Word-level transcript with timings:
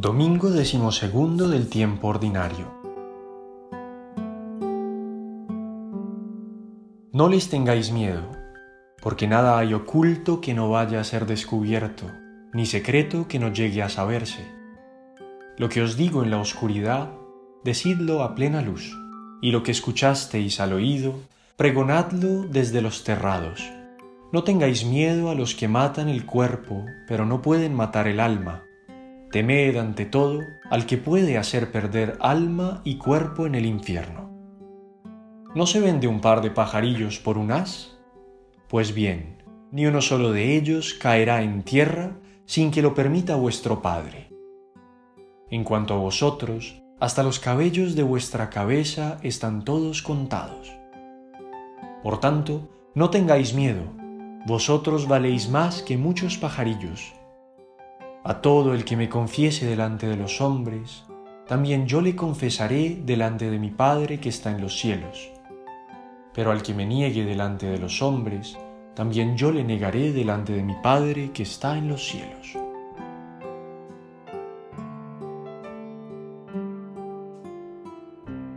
Domingo 0.00 0.48
decimosegundo 0.48 1.46
del 1.46 1.68
tiempo 1.68 2.08
ordinario. 2.08 2.72
No 7.12 7.28
les 7.28 7.50
tengáis 7.50 7.92
miedo, 7.92 8.22
porque 9.02 9.26
nada 9.26 9.58
hay 9.58 9.74
oculto 9.74 10.40
que 10.40 10.54
no 10.54 10.70
vaya 10.70 11.00
a 11.00 11.04
ser 11.04 11.26
descubierto, 11.26 12.06
ni 12.54 12.64
secreto 12.64 13.28
que 13.28 13.38
no 13.38 13.52
llegue 13.52 13.82
a 13.82 13.90
saberse. 13.90 14.42
Lo 15.58 15.68
que 15.68 15.82
os 15.82 15.98
digo 15.98 16.22
en 16.22 16.30
la 16.30 16.38
oscuridad, 16.38 17.10
decidlo 17.62 18.22
a 18.22 18.34
plena 18.34 18.62
luz, 18.62 18.96
y 19.42 19.50
lo 19.50 19.62
que 19.62 19.72
escuchasteis 19.72 20.60
al 20.60 20.72
oído, 20.72 21.12
pregonadlo 21.58 22.44
desde 22.44 22.80
los 22.80 23.04
terrados. 23.04 23.70
No 24.32 24.44
tengáis 24.44 24.86
miedo 24.86 25.28
a 25.28 25.34
los 25.34 25.54
que 25.54 25.68
matan 25.68 26.08
el 26.08 26.24
cuerpo, 26.24 26.86
pero 27.06 27.26
no 27.26 27.42
pueden 27.42 27.74
matar 27.74 28.08
el 28.08 28.20
alma 28.20 28.62
Temed 29.30 29.76
ante 29.76 30.06
todo 30.06 30.40
al 30.70 30.86
que 30.86 30.98
puede 30.98 31.38
hacer 31.38 31.70
perder 31.70 32.16
alma 32.20 32.80
y 32.84 32.96
cuerpo 32.96 33.46
en 33.46 33.54
el 33.54 33.64
infierno. 33.64 34.28
¿No 35.54 35.66
se 35.66 35.80
vende 35.80 36.08
un 36.08 36.20
par 36.20 36.42
de 36.42 36.50
pajarillos 36.50 37.20
por 37.20 37.38
un 37.38 37.52
as? 37.52 37.98
Pues 38.68 38.92
bien, 38.92 39.42
ni 39.70 39.86
uno 39.86 40.00
solo 40.00 40.32
de 40.32 40.56
ellos 40.56 40.94
caerá 40.94 41.42
en 41.42 41.62
tierra 41.62 42.16
sin 42.44 42.72
que 42.72 42.82
lo 42.82 42.94
permita 42.94 43.36
vuestro 43.36 43.82
Padre. 43.82 44.30
En 45.48 45.62
cuanto 45.62 45.94
a 45.94 45.98
vosotros, 45.98 46.82
hasta 46.98 47.22
los 47.22 47.38
cabellos 47.38 47.94
de 47.94 48.02
vuestra 48.02 48.50
cabeza 48.50 49.18
están 49.22 49.64
todos 49.64 50.02
contados. 50.02 50.72
Por 52.02 52.18
tanto, 52.18 52.68
no 52.94 53.10
tengáis 53.10 53.54
miedo, 53.54 53.84
vosotros 54.46 55.06
valéis 55.06 55.48
más 55.48 55.82
que 55.82 55.96
muchos 55.96 56.36
pajarillos. 56.36 57.12
A 58.22 58.42
todo 58.42 58.74
el 58.74 58.84
que 58.84 58.98
me 58.98 59.08
confiese 59.08 59.64
delante 59.64 60.06
de 60.06 60.16
los 60.18 60.42
hombres, 60.42 61.04
también 61.48 61.86
yo 61.86 62.02
le 62.02 62.14
confesaré 62.14 63.00
delante 63.02 63.50
de 63.50 63.58
mi 63.58 63.70
Padre 63.70 64.20
que 64.20 64.28
está 64.28 64.50
en 64.50 64.60
los 64.60 64.78
cielos. 64.78 65.30
Pero 66.34 66.50
al 66.50 66.62
que 66.62 66.74
me 66.74 66.84
niegue 66.84 67.24
delante 67.24 67.64
de 67.64 67.78
los 67.78 68.02
hombres, 68.02 68.58
también 68.94 69.38
yo 69.38 69.50
le 69.50 69.64
negaré 69.64 70.12
delante 70.12 70.52
de 70.52 70.62
mi 70.62 70.74
Padre 70.82 71.30
que 71.32 71.44
está 71.44 71.78
en 71.78 71.88
los 71.88 72.06
cielos. 72.06 72.58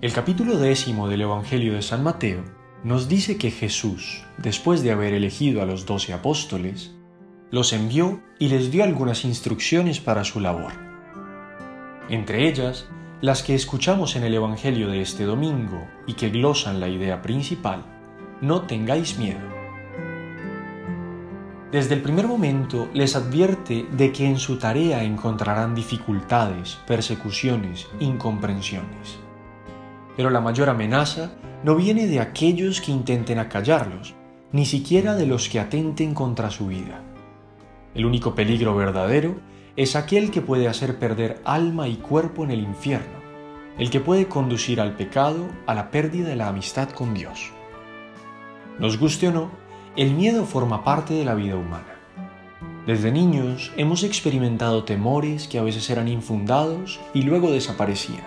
El 0.00 0.12
capítulo 0.14 0.56
décimo 0.56 1.06
del 1.06 1.20
Evangelio 1.20 1.74
de 1.74 1.82
San 1.82 2.02
Mateo 2.02 2.42
nos 2.82 3.08
dice 3.08 3.36
que 3.36 3.50
Jesús, 3.50 4.24
después 4.38 4.82
de 4.82 4.92
haber 4.92 5.12
elegido 5.12 5.60
a 5.60 5.66
los 5.66 5.84
doce 5.84 6.14
apóstoles, 6.14 6.94
los 7.50 7.72
envió 7.72 8.20
y 8.38 8.48
les 8.48 8.70
dio 8.70 8.84
algunas 8.84 9.24
instrucciones 9.24 10.00
para 10.00 10.24
su 10.24 10.40
labor. 10.40 10.72
Entre 12.08 12.48
ellas, 12.48 12.88
las 13.20 13.42
que 13.42 13.54
escuchamos 13.54 14.16
en 14.16 14.24
el 14.24 14.34
Evangelio 14.34 14.88
de 14.88 15.00
este 15.00 15.24
domingo 15.24 15.86
y 16.06 16.14
que 16.14 16.30
glosan 16.30 16.80
la 16.80 16.88
idea 16.88 17.22
principal, 17.22 17.84
no 18.40 18.62
tengáis 18.62 19.18
miedo. 19.18 19.60
Desde 21.70 21.94
el 21.94 22.02
primer 22.02 22.26
momento 22.26 22.88
les 22.94 23.14
advierte 23.14 23.86
de 23.92 24.10
que 24.10 24.26
en 24.26 24.38
su 24.38 24.58
tarea 24.58 25.04
encontrarán 25.04 25.74
dificultades, 25.74 26.78
persecuciones, 26.86 27.86
incomprensiones. 28.00 29.18
Pero 30.16 30.30
la 30.30 30.40
mayor 30.40 30.68
amenaza 30.68 31.32
no 31.62 31.76
viene 31.76 32.06
de 32.06 32.20
aquellos 32.20 32.80
que 32.80 32.90
intenten 32.90 33.38
acallarlos, 33.38 34.14
ni 34.50 34.66
siquiera 34.66 35.14
de 35.14 35.26
los 35.26 35.48
que 35.48 35.60
atenten 35.60 36.12
contra 36.14 36.50
su 36.50 36.66
vida. 36.66 37.04
El 37.94 38.06
único 38.06 38.34
peligro 38.34 38.76
verdadero 38.76 39.36
es 39.76 39.96
aquel 39.96 40.30
que 40.30 40.40
puede 40.40 40.68
hacer 40.68 40.98
perder 40.98 41.40
alma 41.44 41.88
y 41.88 41.96
cuerpo 41.96 42.44
en 42.44 42.50
el 42.50 42.60
infierno, 42.60 43.18
el 43.78 43.90
que 43.90 44.00
puede 44.00 44.28
conducir 44.28 44.80
al 44.80 44.94
pecado, 44.94 45.48
a 45.66 45.74
la 45.74 45.90
pérdida 45.90 46.28
de 46.28 46.36
la 46.36 46.48
amistad 46.48 46.90
con 46.90 47.14
Dios. 47.14 47.50
Nos 48.78 48.98
guste 48.98 49.28
o 49.28 49.32
no, 49.32 49.50
el 49.96 50.14
miedo 50.14 50.44
forma 50.44 50.84
parte 50.84 51.14
de 51.14 51.24
la 51.24 51.34
vida 51.34 51.56
humana. 51.56 51.96
Desde 52.86 53.12
niños 53.12 53.72
hemos 53.76 54.04
experimentado 54.04 54.84
temores 54.84 55.48
que 55.48 55.58
a 55.58 55.62
veces 55.62 55.90
eran 55.90 56.08
infundados 56.08 57.00
y 57.12 57.22
luego 57.22 57.50
desaparecían. 57.50 58.24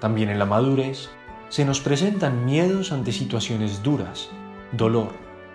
También 0.00 0.30
en 0.30 0.38
la 0.38 0.46
madurez 0.46 1.10
se 1.48 1.64
nos 1.64 1.80
presentan 1.80 2.44
miedos 2.44 2.92
ante 2.92 3.12
situaciones 3.12 3.82
duras, 3.82 4.30
dolor, 4.72 5.12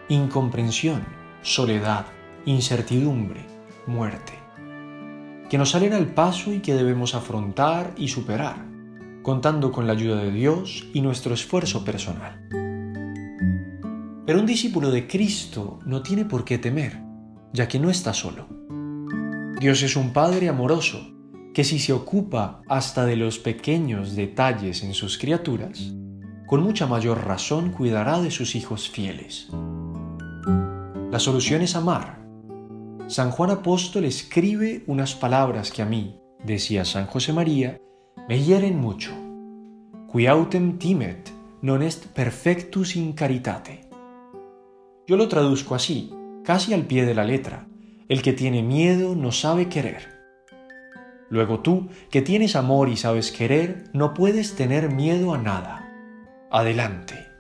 incomprensión, 0.08 1.21
soledad, 1.42 2.06
incertidumbre, 2.46 3.46
muerte, 3.88 4.34
que 5.50 5.58
nos 5.58 5.72
salen 5.72 5.94
al 5.94 6.08
paso 6.08 6.54
y 6.54 6.60
que 6.60 6.74
debemos 6.74 7.16
afrontar 7.16 7.94
y 7.98 8.08
superar, 8.08 8.66
contando 9.24 9.72
con 9.72 9.88
la 9.88 9.94
ayuda 9.94 10.18
de 10.18 10.32
Dios 10.32 10.88
y 10.94 11.02
nuestro 11.02 11.34
esfuerzo 11.34 11.84
personal. 11.84 12.48
Pero 14.26 14.40
un 14.40 14.46
discípulo 14.46 14.92
de 14.92 15.08
Cristo 15.08 15.80
no 15.86 16.02
tiene 16.04 16.26
por 16.26 16.46
qué 16.46 16.58
temer, 16.58 17.02
ya 17.54 17.68
que 17.68 17.80
no 17.80 17.90
está 17.90 18.14
solo. 18.14 18.48
Dios 19.60 19.82
es 19.84 19.96
un 19.96 20.14
Padre 20.14 20.48
amoroso, 20.48 21.12
que 21.54 21.64
si 21.64 21.80
se 21.80 21.92
ocupa 21.92 22.62
hasta 22.70 23.06
de 23.06 23.16
los 23.16 23.40
pequeños 23.40 24.16
detalles 24.16 24.84
en 24.84 24.94
sus 24.94 25.18
criaturas, 25.18 25.92
con 26.48 26.64
mucha 26.64 26.88
mayor 26.88 27.26
razón 27.26 27.72
cuidará 27.72 28.22
de 28.22 28.32
sus 28.32 28.56
hijos 28.56 28.90
fieles. 28.90 29.50
Solución 31.22 31.62
es 31.62 31.76
amar. 31.76 32.18
San 33.06 33.30
Juan 33.30 33.52
Apóstol 33.52 34.06
escribe 34.06 34.84
unas 34.88 35.14
palabras 35.14 35.72
que 35.72 35.84
a 35.84 35.86
mí, 35.86 36.20
decía 36.44 36.84
San 36.84 37.06
José 37.06 37.32
María, 37.32 37.78
me 38.28 38.42
hieren 38.42 38.80
mucho. 38.80 39.12
Quiautem 40.12 40.80
timet 40.80 41.30
non 41.62 41.86
est 41.86 42.08
perfectus 42.08 42.96
in 42.98 43.14
caritate. 43.14 43.86
Yo 45.06 45.16
lo 45.16 45.28
traduzco 45.28 45.76
así, 45.76 46.10
casi 46.44 46.74
al 46.74 46.88
pie 46.90 47.06
de 47.06 47.14
la 47.14 47.24
letra. 47.24 47.68
El 48.10 48.24
que 48.24 48.34
tiene 48.34 48.64
miedo 48.64 49.14
no 49.14 49.32
sabe 49.32 49.70
querer. 49.70 50.10
Luego 51.30 51.60
tú, 51.60 51.90
que 52.10 52.24
tienes 52.24 52.56
amor 52.56 52.90
y 52.90 52.98
sabes 52.98 53.32
querer, 53.32 53.92
no 53.94 54.16
puedes 54.16 54.56
tener 54.56 54.90
miedo 54.90 55.36
a 55.36 55.38
nada. 55.38 55.88
Adelante. 56.50 57.31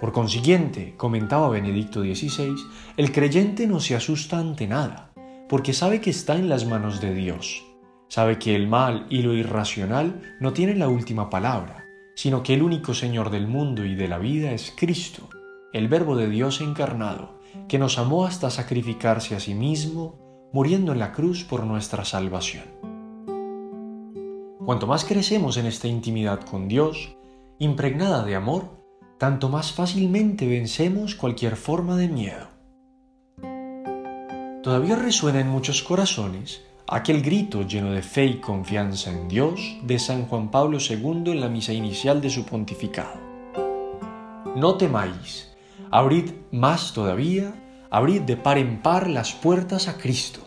Por 0.00 0.12
consiguiente, 0.12 0.94
comentaba 0.96 1.48
Benedicto 1.48 2.02
XVI, 2.02 2.54
el 2.96 3.10
creyente 3.10 3.66
no 3.66 3.80
se 3.80 3.96
asusta 3.96 4.38
ante 4.38 4.68
nada, 4.68 5.12
porque 5.48 5.72
sabe 5.72 6.00
que 6.00 6.10
está 6.10 6.36
en 6.36 6.48
las 6.48 6.66
manos 6.66 7.00
de 7.00 7.14
Dios. 7.14 7.64
Sabe 8.08 8.38
que 8.38 8.54
el 8.54 8.68
mal 8.68 9.06
y 9.10 9.22
lo 9.22 9.34
irracional 9.34 10.36
no 10.40 10.52
tienen 10.52 10.78
la 10.78 10.88
última 10.88 11.30
palabra, 11.30 11.84
sino 12.14 12.42
que 12.42 12.54
el 12.54 12.62
único 12.62 12.94
Señor 12.94 13.30
del 13.30 13.48
mundo 13.48 13.84
y 13.84 13.94
de 13.96 14.08
la 14.08 14.18
vida 14.18 14.52
es 14.52 14.72
Cristo, 14.76 15.28
el 15.72 15.88
Verbo 15.88 16.16
de 16.16 16.28
Dios 16.28 16.60
encarnado, 16.60 17.40
que 17.68 17.78
nos 17.78 17.98
amó 17.98 18.24
hasta 18.24 18.50
sacrificarse 18.50 19.34
a 19.34 19.40
sí 19.40 19.54
mismo, 19.54 20.48
muriendo 20.52 20.92
en 20.92 21.00
la 21.00 21.12
cruz 21.12 21.44
por 21.44 21.64
nuestra 21.64 22.04
salvación. 22.04 22.64
Cuanto 24.64 24.86
más 24.86 25.04
crecemos 25.04 25.56
en 25.56 25.66
esta 25.66 25.88
intimidad 25.88 26.40
con 26.40 26.68
Dios, 26.68 27.16
impregnada 27.58 28.24
de 28.24 28.36
amor, 28.36 28.77
tanto 29.18 29.48
más 29.48 29.72
fácilmente 29.72 30.46
vencemos 30.46 31.16
cualquier 31.16 31.56
forma 31.56 31.96
de 31.96 32.08
miedo. 32.08 32.46
Todavía 34.62 34.96
resuena 34.96 35.40
en 35.40 35.48
muchos 35.48 35.82
corazones 35.82 36.62
aquel 36.86 37.20
grito 37.22 37.62
lleno 37.62 37.90
de 37.92 38.02
fe 38.02 38.26
y 38.26 38.40
confianza 38.40 39.10
en 39.10 39.28
Dios 39.28 39.60
de 39.82 39.98
San 39.98 40.26
Juan 40.26 40.50
Pablo 40.50 40.78
II 40.78 41.32
en 41.32 41.40
la 41.40 41.48
misa 41.48 41.72
inicial 41.72 42.20
de 42.20 42.30
su 42.30 42.44
pontificado. 42.44 43.20
No 44.54 44.76
temáis, 44.76 45.52
abrid 45.90 46.30
más 46.52 46.92
todavía, 46.92 47.54
abrid 47.90 48.22
de 48.22 48.36
par 48.36 48.58
en 48.58 48.80
par 48.82 49.10
las 49.10 49.32
puertas 49.32 49.88
a 49.88 49.98
Cristo, 49.98 50.40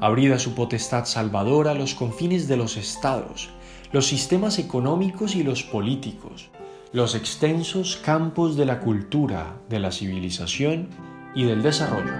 abrid 0.00 0.32
a 0.32 0.38
su 0.38 0.54
potestad 0.54 1.04
salvadora 1.04 1.74
los 1.74 1.94
confines 1.94 2.48
de 2.48 2.56
los 2.56 2.76
estados, 2.76 3.50
los 3.92 4.06
sistemas 4.06 4.58
económicos 4.58 5.34
y 5.34 5.42
los 5.42 5.62
políticos, 5.62 6.50
los 6.92 7.14
extensos 7.14 7.98
campos 8.02 8.56
de 8.56 8.64
la 8.64 8.80
cultura, 8.80 9.60
de 9.68 9.78
la 9.78 9.92
civilización 9.92 10.88
y 11.34 11.44
del 11.44 11.62
desarrollo. 11.62 12.14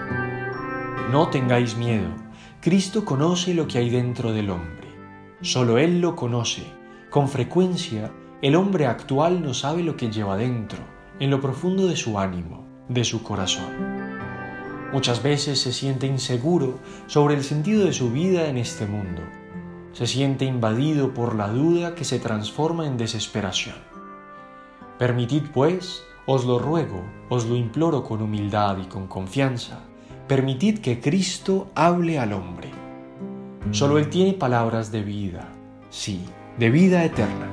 No 1.11 1.29
tengáis 1.29 1.77
miedo, 1.77 2.09
Cristo 2.61 3.07
conoce 3.07 3.55
lo 3.55 3.67
que 3.67 3.79
hay 3.79 3.89
dentro 3.89 4.33
del 4.33 4.51
hombre. 4.51 4.89
Solo 5.41 5.79
Él 5.79 6.01
lo 6.01 6.17
conoce. 6.17 6.65
Con 7.09 7.29
frecuencia, 7.29 8.13
el 8.43 8.57
hombre 8.57 8.87
actual 8.87 9.43
no 9.43 9.55
sabe 9.55 9.83
lo 9.83 9.97
que 9.97 10.11
lleva 10.11 10.37
dentro, 10.37 10.81
en 11.19 11.31
lo 11.31 11.41
profundo 11.41 11.87
de 11.87 11.97
su 11.97 12.19
ánimo, 12.19 12.67
de 12.91 13.05
su 13.05 13.23
corazón. 13.23 13.73
Muchas 14.93 15.23
veces 15.23 15.61
se 15.61 15.73
siente 15.73 16.07
inseguro 16.07 16.79
sobre 17.07 17.35
el 17.35 17.45
sentido 17.45 17.87
de 17.87 17.95
su 17.95 18.11
vida 18.11 18.49
en 18.49 18.59
este 18.59 18.87
mundo. 18.87 19.23
Se 19.93 20.07
siente 20.07 20.45
invadido 20.45 21.15
por 21.15 21.35
la 21.35 21.49
duda 21.49 21.95
que 21.95 22.05
se 22.05 22.19
transforma 22.19 22.87
en 22.87 22.99
desesperación. 22.99 23.77
Permitid, 24.99 25.45
pues, 25.55 26.03
os 26.27 26.45
lo 26.45 26.59
ruego, 26.59 27.05
os 27.29 27.47
lo 27.47 27.55
imploro 27.55 28.03
con 28.03 28.21
humildad 28.21 28.79
y 28.79 28.87
con 28.87 29.07
confianza, 29.07 29.79
permitid 30.27 30.81
que 30.81 30.99
Cristo 30.99 31.69
hable 31.77 32.19
al 32.19 32.33
hombre. 32.33 32.71
Solo 33.71 33.99
Él 33.99 34.11
tiene 34.11 34.33
palabras 34.33 34.91
de 34.91 35.03
vida, 35.03 35.49
sí, 35.89 36.25
de 36.59 36.71
vida 36.71 37.05
eterna. 37.05 37.47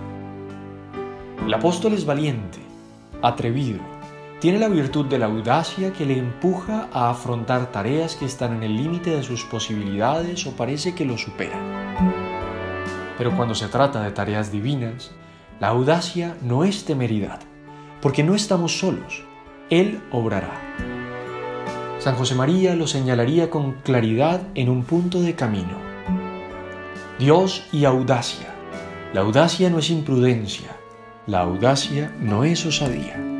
El 1.45 1.53
apóstol 1.53 1.93
es 1.93 2.03
valiente, 2.03 2.57
atrevido, 3.21 3.79
tiene 4.39 4.57
la 4.57 4.67
virtud 4.67 5.05
de 5.05 5.19
la 5.19 5.27
audacia 5.27 5.93
que 5.93 6.05
le 6.05 6.17
empuja 6.17 6.89
a 6.91 7.11
afrontar 7.11 7.71
tareas 7.71 8.15
que 8.15 8.25
están 8.25 8.55
en 8.55 8.63
el 8.63 8.75
límite 8.75 9.11
de 9.11 9.23
sus 9.23 9.43
posibilidades 9.45 10.45
o 10.47 10.51
parece 10.51 10.95
que 10.95 11.05
lo 11.05 11.17
superan. 11.17 11.61
Pero 13.17 13.35
cuando 13.35 13.55
se 13.55 13.67
trata 13.67 14.01
de 14.01 14.11
tareas 14.11 14.51
divinas, 14.51 15.11
la 15.59 15.69
audacia 15.69 16.35
no 16.41 16.63
es 16.63 16.85
temeridad, 16.85 17.39
porque 18.01 18.23
no 18.23 18.35
estamos 18.35 18.77
solos, 18.79 19.23
Él 19.69 20.01
obrará. 20.11 20.51
San 21.99 22.15
José 22.15 22.35
María 22.35 22.75
lo 22.75 22.87
señalaría 22.87 23.49
con 23.49 23.73
claridad 23.83 24.41
en 24.53 24.69
un 24.69 24.83
punto 24.83 25.21
de 25.21 25.33
camino. 25.33 25.77
Dios 27.17 27.65
y 27.71 27.85
audacia. 27.85 28.53
La 29.13 29.21
audacia 29.21 29.69
no 29.69 29.79
es 29.79 29.89
imprudencia, 29.89 30.75
la 31.25 31.39
audacia 31.39 32.13
no 32.19 32.43
es 32.43 32.65
osadía. 32.65 33.34